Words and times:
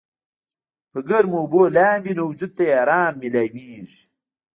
پۀ 0.91 0.99
ګرمو 1.07 1.37
اوبو 1.43 1.61
لامبي 1.75 2.11
نو 2.17 2.23
وجود 2.29 2.51
ته 2.57 2.63
ئې 2.67 2.73
ارام 2.81 3.13
مېلاويږي 3.21 3.99